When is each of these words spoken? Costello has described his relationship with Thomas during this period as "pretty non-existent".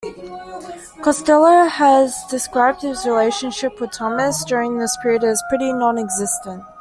Costello 1.03 1.67
has 1.67 2.17
described 2.31 2.81
his 2.81 3.05
relationship 3.05 3.79
with 3.79 3.91
Thomas 3.91 4.43
during 4.43 4.79
this 4.79 4.97
period 5.03 5.23
as 5.23 5.43
"pretty 5.47 5.71
non-existent". 5.71 6.63